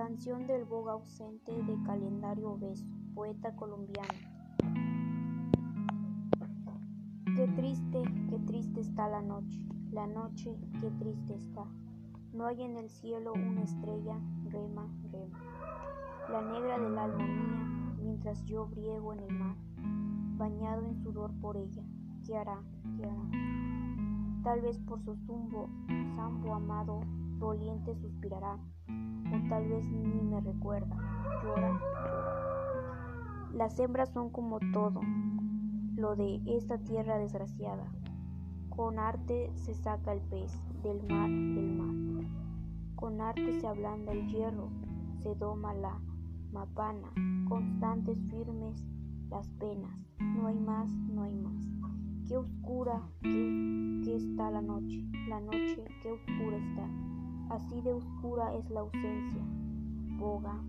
Canción 0.00 0.46
del 0.46 0.64
boga 0.64 0.92
ausente 0.92 1.52
de 1.52 1.82
Calendario 1.82 2.52
Obeso, 2.52 2.86
poeta 3.14 3.54
colombiano. 3.54 4.08
Qué 7.36 7.46
triste, 7.48 8.02
qué 8.30 8.38
triste 8.46 8.80
está 8.80 9.08
la 9.08 9.20
noche, 9.20 9.58
la 9.92 10.06
noche, 10.06 10.56
qué 10.80 10.90
triste 10.92 11.34
está. 11.34 11.66
No 12.32 12.46
hay 12.46 12.62
en 12.62 12.78
el 12.78 12.88
cielo 12.88 13.34
una 13.34 13.62
estrella, 13.62 14.18
rema, 14.48 14.88
rema. 15.12 15.38
La 16.30 16.40
negra 16.50 16.78
del 16.78 16.98
alma 16.98 17.26
mía, 17.26 17.94
mientras 18.02 18.42
yo 18.46 18.68
briego 18.68 19.12
en 19.12 19.20
el 19.20 19.34
mar, 19.34 19.56
bañado 20.38 20.86
en 20.86 20.96
sudor 20.96 21.30
por 21.42 21.58
ella. 21.58 21.84
¿Qué 22.24 22.38
hará? 22.38 22.62
¿Qué 22.96 23.04
hará? 23.04 23.30
Tal 24.44 24.62
vez 24.62 24.78
por 24.78 25.02
su 25.02 25.14
zumbo, 25.26 25.68
sambo 26.16 26.54
amado, 26.54 27.02
doliente 27.40 27.94
suspirará 27.96 28.58
o 28.88 29.48
tal 29.48 29.68
vez 29.68 29.84
ni 29.84 30.22
me 30.22 30.40
recuerda. 30.40 30.96
Llora, 31.42 31.80
Las 33.54 33.78
hembras 33.80 34.10
son 34.10 34.30
como 34.30 34.60
todo, 34.72 35.00
lo 35.96 36.14
de 36.14 36.40
esta 36.46 36.78
tierra 36.78 37.18
desgraciada. 37.18 37.90
Con 38.68 38.98
arte 38.98 39.50
se 39.56 39.74
saca 39.74 40.12
el 40.12 40.20
pez 40.20 40.52
del 40.82 41.02
mar 41.08 41.28
del 41.28 41.72
mar. 41.76 42.30
Con 42.94 43.20
arte 43.20 43.60
se 43.60 43.66
ablanda 43.66 44.12
el 44.12 44.26
hierro, 44.28 44.68
se 45.22 45.34
doma 45.34 45.74
la 45.74 45.98
mapana, 46.52 47.12
constantes 47.48 48.18
firmes 48.30 48.84
las 49.30 49.48
penas. 49.58 49.98
No 50.18 50.46
hay 50.48 50.58
más, 50.58 50.90
no 50.90 51.22
hay 51.22 51.34
más. 51.34 51.64
Qué 52.28 52.36
oscura 52.36 53.00
que, 53.22 54.16
está 54.16 54.50
la 54.50 54.60
noche, 54.60 55.04
la 55.28 55.40
noche, 55.40 55.84
qué 56.02 56.12
oscura 56.12 56.56
está. 56.56 56.88
Así 57.50 57.80
de 57.80 57.92
oscura 57.92 58.54
es 58.54 58.70
la 58.70 58.80
ausencia. 58.80 59.42
Boga. 60.18 60.62